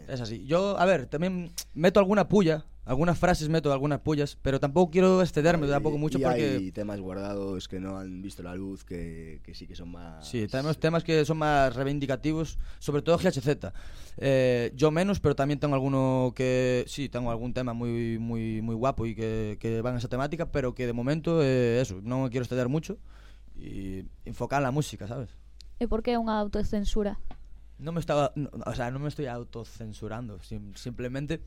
[0.08, 0.46] Es así.
[0.46, 5.22] Yo, a ver, también meto alguna puya, algunas frases meto algunas pullas, pero tampoco quiero
[5.22, 6.44] excederme tampoco mucho y porque...
[6.58, 10.28] hay temas guardados que no han visto la luz, que, que sí que son más...
[10.28, 13.48] Sí, tenemos temas que son más reivindicativos, sobre todo GHZ.
[14.18, 18.76] Eh, yo menos, pero también tengo alguno que sí, tengo algún tema muy muy muy
[18.76, 22.24] guapo y que, que va en esa temática, pero que de momento eh, eso, no
[22.24, 22.98] me quiero exceder mucho
[23.56, 25.30] y enfocar en la música, ¿sabes?
[25.80, 27.18] E por que unha autocensura?
[27.82, 31.42] No me estaba, no, o sea, no me estoy autocensurando, sim- simplemente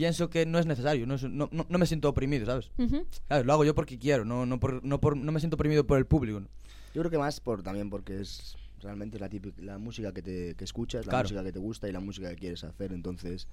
[0.00, 2.70] pienso que no es necesario, no, es- no, no, no me siento oprimido, ¿sabes?
[2.78, 3.04] Ujú.
[3.28, 3.44] ¿Sabes?
[3.44, 5.98] Lo hago yo porque quiero, no, no, por, no, por, no me siento oprimido por
[5.98, 6.40] el público.
[6.40, 6.46] ¿no?
[6.94, 10.54] Yo creo que más por también porque es realmente la, típica, la música que, te,
[10.54, 11.24] que escuchas, la Claro.
[11.26, 12.94] música que te gusta y la música que quieres hacer.
[12.94, 13.46] Entonces,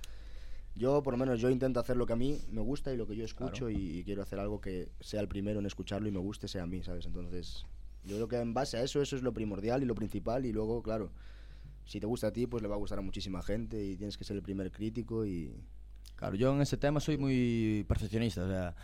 [0.73, 3.05] yo por lo menos yo intento hacer lo que a mí me gusta y lo
[3.07, 3.69] que yo escucho Claro.
[3.71, 6.63] y, y quiero hacer algo que sea el primero en escucharlo y me guste sea
[6.63, 7.05] a mí, ¿sabes?
[7.07, 7.65] Entonces,
[8.05, 10.53] yo creo que en base a eso, eso es lo primordial y lo principal y
[10.53, 11.11] luego, claro,
[11.85, 14.17] si te gusta a ti, pues le va a gustar a muchísima gente y tienes
[14.17, 15.51] que ser el primer crítico y...
[16.15, 18.75] Claro, yo en ese tema soy muy perfeccionista, o sea,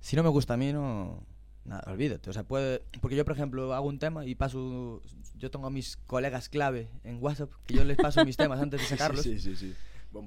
[0.00, 1.22] si no me gusta a mí, no...
[1.64, 2.82] Nada, olvídate, o sea, puede...
[3.00, 5.02] Porque yo, por ejemplo, hago un tema y paso...
[5.36, 8.80] Yo tengo a mis colegas clave en WhatsApp, que yo les paso mis temas antes
[8.80, 9.22] de sacarlos.
[9.22, 9.74] Sí, sí, sí.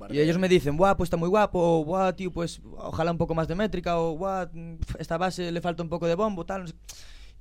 [0.09, 3.17] Y ellos me dicen, guau, pues está muy guapo, o guau, tío, pues ojalá un
[3.17, 4.49] poco más de métrica, o guau,
[4.99, 6.61] esta base le falta un poco de bombo, tal.
[6.61, 6.75] no sé".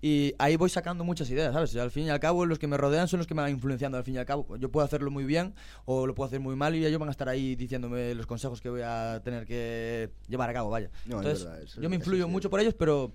[0.01, 1.75] Y ahí voy sacando muchas ideas, ¿sabes?
[1.77, 3.99] Al fin y al cabo, los que me rodean son los que me van influenciando.
[3.99, 5.55] Al fin y al cabo, yo puedo hacerlo muy bien
[5.87, 8.61] o lo puedo hacer muy mal y ellos van a estar ahí diciéndome los consejos
[8.61, 10.89] que voy a tener que llevar a cabo, vaya.
[11.07, 12.31] No, es Entonces, verdad, eso- yo me influyo sí.
[12.31, 13.11] mucho por ellos, pero,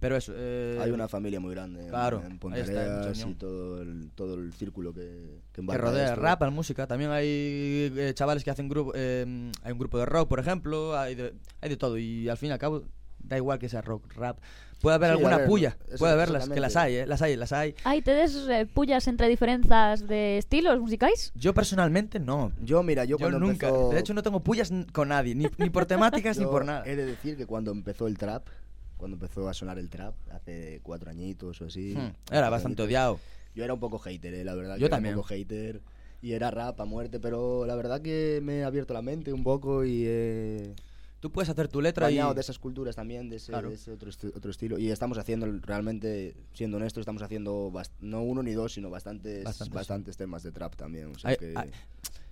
[0.00, 0.32] pero eso.
[0.34, 4.94] eh, Hay una familia muy grande Claro, en Ponteareas y todo el, todo el círculo
[4.94, 6.20] que, que que rodea esto.
[6.20, 6.86] rap, música.
[6.86, 10.98] También hay eh, chavales que hacen grupo, eh, hay un grupo de rock, por ejemplo,
[10.98, 11.98] hay de, hay de todo.
[11.98, 12.84] Y al fin y al cabo,
[13.22, 14.38] da igual que sea rock, rap.
[14.80, 17.36] Puede haber Sí, alguna ver, puya, eso- puede haberlas, que las hay, eh, las hay,
[17.36, 17.74] las hay.
[17.84, 21.30] Hai tedes eh, pullas entre diferenzas de estilos musicais?
[21.36, 22.50] Yo personalmente no.
[22.64, 23.68] Yo, mira, yo, Yo, cuando nunca.
[23.68, 23.90] empezó...
[23.90, 26.82] De hecho, no tengo pullas con nadie, ni, ni por temáticas ni yo por nada.
[26.84, 28.48] He de decir que cuando empezó el trap,
[28.96, 31.94] cuando empezó a sonar el trap, hace cuatro añitos o así...
[31.96, 33.20] Hmm, Era bastante añitos, odiado.
[33.54, 34.78] Yo era un poco hater, eh, la verdad.
[34.78, 35.12] Yo que también.
[35.12, 35.80] Era un poco hater
[36.22, 39.44] y era rap a muerte, pero la verdad que me he abierto la mente un
[39.44, 40.74] poco y he
[41.22, 42.16] Tú puedes hacer tu letra y.
[42.16, 43.68] de esas culturas también, de ese, Claro.
[43.68, 44.76] de ese otro, esti- otro estilo.
[44.76, 49.72] Y estamos haciendo, realmente, siendo honestos, estamos haciendo no uno ni dos, sino bastantes, Bastantes,
[49.72, 51.12] bastantes, temas de trap también.
[51.14, 51.54] O sea Hay- que...
[51.56, 51.70] hay-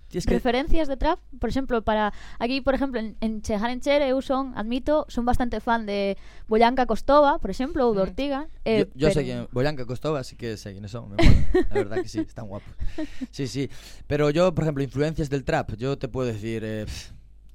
[0.09, 0.33] Tienes que.
[0.33, 4.19] Referencias de trap, por exemplo, para aquí, por exemplo, en, en Chejar en Cher, eu
[4.21, 6.17] son, admito, son bastante fan de
[6.49, 8.49] Boyanka Costova, por exemplo, ou de Ortiga.
[8.67, 9.39] eh, yo yo sé pero- quién.
[9.55, 11.07] Boyanka Costova, sí que sé quiénes son.
[11.11, 11.63] me mola.
[11.71, 12.75] La verdad que sí, están guapos.
[13.31, 13.69] Sí, sí.
[14.05, 16.59] Pero yo, por ejemplo, influencias del trap, yo te puedo decir.
[16.65, 16.85] eh,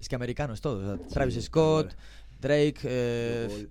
[0.00, 0.82] es que americanos todos.
[0.84, 1.94] o sea, Travis Scott.
[2.40, 2.78] Drake.
[2.84, 3.68] eh,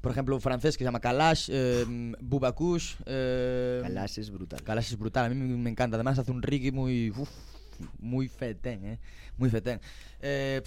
[0.00, 1.84] por ejemplo, un francés que se llama Kalash, eh,
[2.20, 2.96] Bubba Kush.
[3.06, 4.62] Eh, Kalash es brutal.
[4.62, 5.96] Kalash es brutal, a mí me me encanta.
[5.96, 7.10] Además, hace un reggae muy.
[7.10, 7.30] uf,
[8.00, 8.98] muy fetén, ¿eh?
[9.38, 9.80] Muy fetén.
[10.20, 10.60] Eh,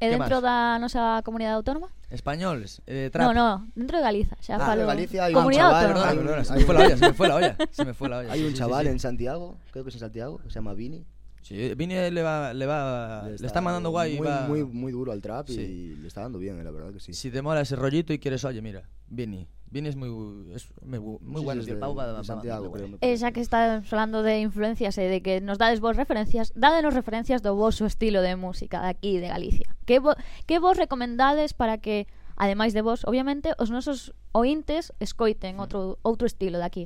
[0.00, 1.88] E ¿qué dentro da nosa comunidade autónoma?
[2.08, 3.26] Españoles, eh, trap.
[3.26, 4.82] No, no, dentro de Galiza, xa Ah, falo.
[4.82, 6.06] de Galicia hai un chaval, autónoma.
[6.06, 7.56] Perdona, hay un- perdona, se me fue la olla, se me fue la olla.
[7.72, 8.32] Se me fue la olla.
[8.32, 10.54] Hay sí, un sí, chaval sí, en Santiago, creo que es en Santiago, que se
[10.54, 11.04] llama Vini.
[11.42, 14.16] Sí, Vini eh, le va, le va, le está, le está mandando guay.
[14.16, 14.46] Muy, va...
[14.46, 15.60] muy, muy, duro al trap sí.
[15.60, 17.12] y le está dando bien, eh, la verdad que sí.
[17.12, 19.48] Si te mola ese rollito y quieres, oye, mira, Vini.
[19.70, 20.08] Vini es muy,
[20.54, 21.62] es muy, muy sí, bueno.
[21.62, 25.08] Sí, es Pau va, Santiago, va, va, Esa que está hablando de influencias e eh,
[25.10, 28.88] de que nos dades vos referencias, dádenos referencias do vos su estilo de música de
[28.88, 29.76] aquí, de Galicia.
[29.84, 35.60] Que, vo, que vos recomendades para que, ademais de vos, obviamente, os nosos ointes escoiten
[35.60, 36.84] outro, outro estilo de aquí?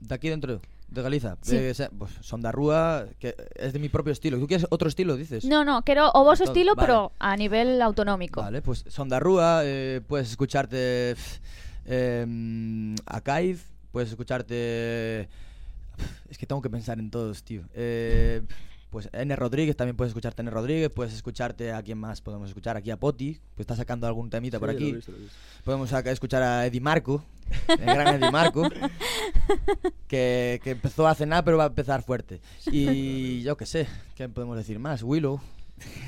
[0.00, 0.60] De aquí dentro?
[0.90, 1.36] De Galiza.
[1.42, 1.56] Sí.
[1.56, 4.38] De, se- pues, son da Rúa, que es de mi propio estilo.
[4.38, 5.44] ¿Tú quieres otro estilo, dices?
[5.44, 6.86] No, no, quero o Todo, estilo, vale.
[6.86, 8.40] pero a nivel autonómico.
[8.42, 11.14] Vale, pues son da Rúa, eh, puedes escucharte
[11.86, 12.94] eh,
[13.92, 15.28] puedes escucharte...
[16.30, 17.62] Es que tengo que pensar en todos, tío.
[17.74, 18.42] Eh,
[18.90, 19.34] pues N.
[19.36, 20.50] Rodríguez, también puedes escucharte a N.
[20.50, 24.30] Rodríguez, puedes escucharte a quién más podemos escuchar, aquí a Poti, pues está sacando algún
[24.30, 24.92] temita por lo aquí.
[24.92, 25.36] visto, lo he visto.
[25.64, 27.24] Podemos escuchar a Eddie Marco,
[27.68, 28.68] el gran Eddie Marco,
[30.08, 32.40] que, que empezó hace nada, pero va a empezar fuerte.
[32.66, 35.02] Y yo qué sé, ¿qué podemos decir más?
[35.02, 35.40] Willow.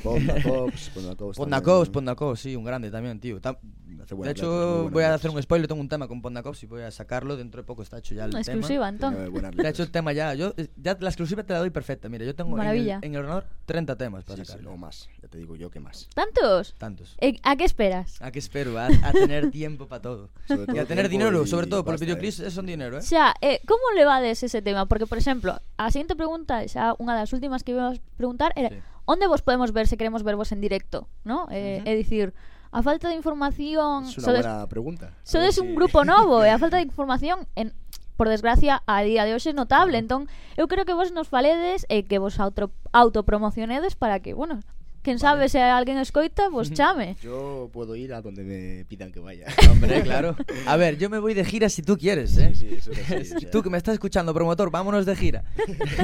[0.02, 1.36] Ponda Cops, Ponda Cops.
[1.38, 1.92] Pondacos, también.
[1.92, 3.38] Pondacos, sí, un grande también, tío.
[3.40, 6.90] De hecho, voy a hacer un spoiler, tengo un tema con Pondacos y voy a
[6.90, 8.56] sacarlo dentro de poco, está hecho ya el Una tema.
[8.58, 9.30] exclusiva, entonces.
[9.56, 12.08] De hecho, el tema ya, yo eh, ya la exclusiva te la doy perfecta.
[12.08, 14.64] Mira, yo tengo en el, en el ordenador 30 temas para Sí, sí, sacar.
[14.64, 15.08] no más.
[15.22, 16.08] Ya te digo yo que más.
[16.14, 16.74] ¿Tantos?
[16.78, 17.16] Tantos.
[17.20, 18.20] Eh, ¿A qué esperas?
[18.20, 18.78] ¿A qué espero?
[18.78, 20.30] A, a tener tiempo para todo.
[20.74, 23.02] Y a tener dinero, y sobre todo, por los videoclips son dinero, O ¿eh?
[23.02, 24.86] sea, eh, como levades ese tema?
[24.86, 28.70] Porque, por exemplo, a seguinte pregunta, xa unha das últimas que íbamos a preguntar era
[28.70, 28.76] Sí.
[29.12, 31.46] onde vos podemos ver se queremos vervos en directo, ¿no?
[31.52, 31.90] Eh, uh -huh.
[31.90, 32.32] É dicir,
[32.72, 34.08] a falta de información...
[34.08, 35.12] Es una sodes, buena pregunta.
[35.22, 35.60] Sodes si...
[35.60, 37.76] un grupo novo e a falta de información en
[38.16, 39.98] por desgracia, a día de hoxe é notable.
[39.98, 44.60] Entón, eu creo que vos nos faledes e que vos auto, autopromocionedes para que, bueno,
[45.02, 45.48] Quen sabe vale.
[45.48, 47.16] se alguén escoita, vos chame.
[47.20, 49.46] Yo puedo ir a donde me pidan que vaya.
[49.70, 50.36] Hombre, claro.
[50.66, 52.54] A ver, yo me voy de gira si tú quieres, ¿eh?
[52.54, 52.92] Sí, sí, eso
[53.40, 55.42] sí, tú que me estás escuchando, promotor, vámonos de gira.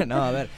[0.05, 0.49] no, a ver.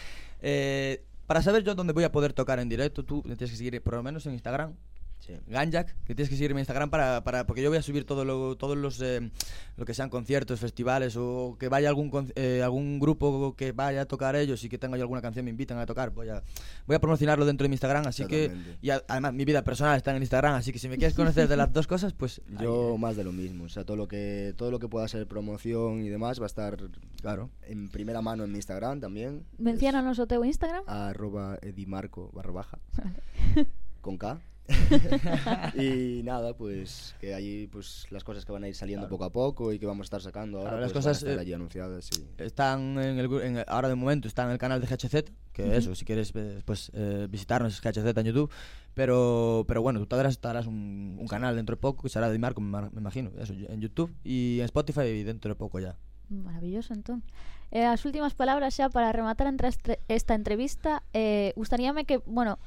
[0.42, 3.82] Eh, para saber yo dónde voy a poder tocar en directo, tú tienes que seguir
[3.82, 4.76] por lo menos en Instagram.
[5.22, 5.34] Sí.
[5.48, 8.26] Ganjak, que tienes que seguirme en Instagram para, para porque yo voy a subir todo
[8.26, 9.30] lo, todos los eh,
[9.78, 14.06] lo que sean conciertos, festivales o que vaya algún eh, algún grupo que vaya a
[14.06, 16.42] tocar ellos y que tenga yo alguna canción me invitan a tocar, voy a
[16.88, 18.72] voy a promocionarlo dentro de mi Instagram, así Totalmente.
[18.72, 20.98] que y a- además mi vida personal está en el Instagram, así que si me
[20.98, 23.70] quieres conocer de las dos cosas, pues ahí, Yo eh, más de lo mismo, o
[23.70, 26.78] sea, todo lo que todo lo que pueda ser promoción y demás va a estar
[27.22, 27.52] claro.
[27.68, 29.46] en primera mano en mi Instagram también.
[29.60, 30.84] Menciónanos o teu Instagram.
[30.88, 32.80] Arroba edimarco barra baja
[34.02, 34.42] con K.
[35.76, 39.18] y nada, pues que allí pues las cosas que van a ir saliendo Claro.
[39.18, 41.14] poco a poco y que vamos a estar sacando ahora Claro, las pues, van a
[41.14, 44.28] cosas, estar eh, allí anunciadas y Están en el, gru- en el- ahora de momento
[44.28, 47.82] está en el canal de GHZ, que eso, si quieres eh, pues eh, visitarnos es
[47.82, 48.52] GHZ en YouTube,
[48.94, 52.40] pero pero bueno, tú tendrás, tendrás un, un canal dentro de poco que será de
[52.40, 55.96] Marco, me, imagino, eso, en YouTube y en Spotify y dentro de poco ya.
[56.30, 57.24] Maravilloso, entón.
[57.72, 59.72] Eh, as últimas palabras xa para rematar entre
[60.08, 62.60] esta entrevista eh, Gustaríame que, bueno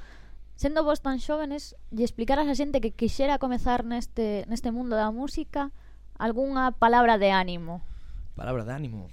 [0.57, 5.11] sendo vos tan xóvenes, lle explicaras a xente que quixera comezar neste, neste mundo da
[5.11, 5.75] música
[6.19, 7.83] algunha palabra de ánimo?
[8.35, 9.11] Palabra de ánimo?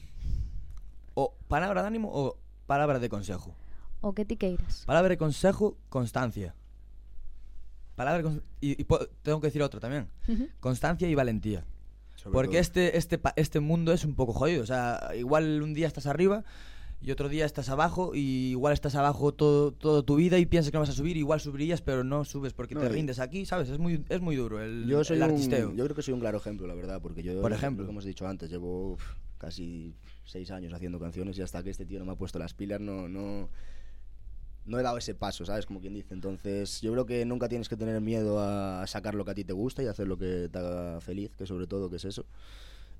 [1.14, 2.38] O palabra de ánimo ou
[2.70, 3.54] palabra de consejo?
[4.02, 4.86] O que ti queiras.
[4.86, 6.54] Palabra de consejo, constancia.
[7.96, 8.82] Palabra e,
[9.22, 10.10] tengo que decir outro tamén.
[10.26, 10.48] Uh -huh.
[10.58, 11.66] Constancia e valentía.
[12.18, 12.66] Sobre Porque todo.
[12.66, 16.46] este este este mundo es un poco jodido, o sea, igual un día estás arriba
[17.02, 20.70] y otro día estás abajo y igual estás abajo todo, toda tu vida y piensas
[20.72, 23.46] que no vas a subir, igual subirías, pero no subes porque No, te rindes aquí,
[23.46, 23.70] ¿sabes?
[23.70, 25.74] Es muy, es muy duro el, yo soy el un- artisteo.
[25.76, 27.84] yo creo que soy un claro ejemplo, la verdad, porque yo, Por lo- ejemplo.
[27.84, 29.02] lo que hemos dicho antes, llevo uf,
[29.40, 32.54] casi seis años haciendo canciones y hasta que este tío no me ha puesto las
[32.54, 33.50] pilas, no, no,
[34.66, 35.66] no he dado ese paso, ¿sabes?
[35.66, 36.14] Como quien dice.
[36.14, 39.44] Entonces, yo creo que nunca tienes que tener miedo a sacar lo que a ti
[39.44, 42.28] te gusta y hacer lo que te haga feliz, que sobre todo que es eso.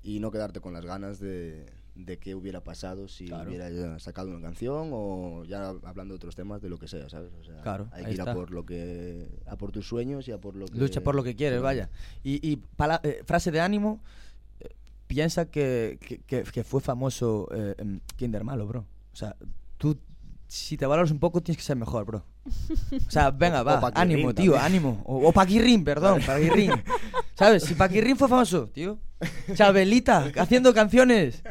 [0.02, 3.50] Y no quedarte con las ganas de, de qué hubiera pasado si Claro.
[3.50, 7.30] hubiera sacado una canción o ya hablando de otros temas, de lo que sea, ¿sabes?
[7.38, 8.32] O sea, Claro, hay que ir está.
[8.32, 11.14] a por lo que a por tus sueños y a por lo que Lucha por
[11.14, 11.62] lo que quieres, Sí.
[11.62, 11.90] vaya.
[12.24, 12.62] Y, y
[13.02, 14.00] eh, frase de ánimo,
[14.60, 14.70] eh,
[15.06, 17.74] piensa que, que, que- que fue famoso eh,
[18.16, 18.86] Kinder Malo, bro.
[19.12, 19.36] O sea,
[19.76, 19.98] tú,
[20.48, 22.24] si te valoras un poco, tienes que ser mejor, bro.
[23.06, 24.64] O sea, venga, O- va, ánimo, tío, también.
[24.64, 25.02] ánimo.
[25.04, 26.72] O, o Paquirrín, perdón, Paquirrín.
[27.34, 27.64] ¿Sabes?
[27.64, 28.98] Si Paquirrín fue famoso, tío.
[29.54, 31.42] Chabelita, haciendo canciones.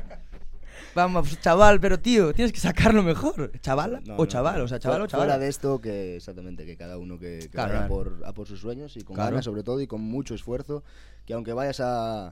[0.95, 3.51] Vamos, chaval, pero tío, tienes que sacarlo mejor.
[3.61, 4.01] ¿Chavala?
[4.05, 4.63] No, o no, chaval, no.
[4.65, 5.39] o sea, chaval o Fuera chaval.
[5.39, 7.93] de esto, que exactamente, que cada uno que, que Claro, vaya claro.
[8.17, 9.31] por, a por sus sueños y con Claro.
[9.31, 10.83] ganas sobre todo y con mucho esfuerzo,
[11.25, 12.27] que aunque vayas a,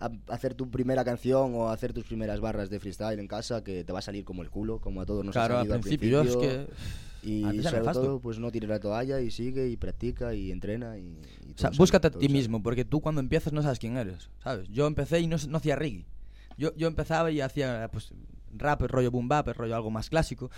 [0.00, 3.62] a hacer tu primera canción o a hacer tus primeras barras de freestyle en casa,
[3.62, 5.66] que te va a salir como el culo, como a todos nos Claro, ha al
[5.68, 6.66] salido principio, yo es principio.
[6.66, 6.72] que...
[7.26, 11.18] Y sobre todo, pues no tires la toalla y sigue y practica y entrena y,
[11.48, 12.38] y O sea, búscate sale, a ti sale.
[12.38, 14.68] mismo, porque tú cuando empiezas no sabes quién eres, ¿sabes?
[14.68, 16.04] Yo empecé y no, no hacía reggae.
[16.56, 18.12] Yo, yo empezaba y hacía pues
[18.56, 20.50] rap, rollo boom bap, rollo algo más clásico.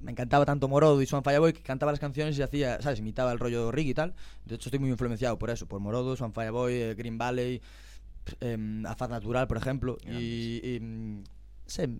[0.00, 2.98] Me encantaba tanto Morodo y Swan Fireboy que cantaba las canciones y hacía, ¿sabes?
[2.98, 4.14] Imitaba el rollo reggae y tal.
[4.44, 7.60] De hecho, estoy muy influenciado por eso, por Morodo, Swan Fireboy, eh, Green Valley,
[8.40, 9.98] eh, Afaz Natural, por ejemplo.
[10.04, 11.24] Y, y, mm,
[11.66, 11.90] sé,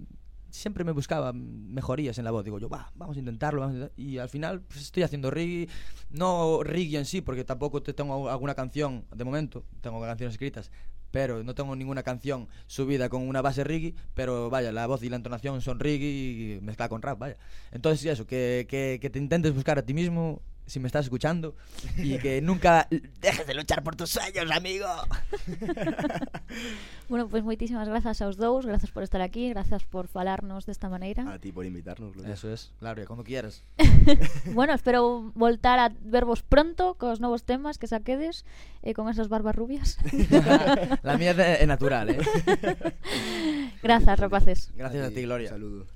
[0.52, 2.44] siempre me buscaba mejorías en la voz.
[2.44, 3.60] Digo yo, va, vamos a intentarlo.
[3.60, 4.00] vamos a intentar".
[4.00, 5.68] Y al final pues, estoy haciendo reggae.
[6.10, 9.64] No reggae en sí, porque tampoco te tengo alguna canción de momento.
[9.80, 10.70] Tengo canciones escritas.
[11.12, 13.94] Pero no tengo ninguna canción subida con una base reggae.
[14.14, 17.36] Pero vaya, la voz y la entonación son reggae y mezclada con rap, vaya.
[17.70, 20.42] Entonces, eso, que, que, que te intentes buscar a ti mismo.
[20.66, 21.54] Si me estás escuchando,
[21.98, 22.88] y que nunca
[23.20, 24.86] dejes de luchar por tus sueños, amigo.
[27.08, 31.28] Bueno, pois moitísimas grazas aos dous Grazas por estar aquí, grazas por falarnos desta maneira
[31.28, 32.16] A ti por invitarnos.
[32.16, 32.30] Lucas.
[32.30, 33.64] Eso es, claro, y cuando quieras.
[34.52, 38.44] Bueno, espero voltar a vervos pronto Cos novos temas que saquedes
[38.82, 39.98] eh, Con esas barbas rubias
[41.02, 42.18] La mía es natural, ¿eh?
[43.82, 45.50] Grazas, rapaces Gracias a ti, Gloria.
[45.50, 45.86] Saludo.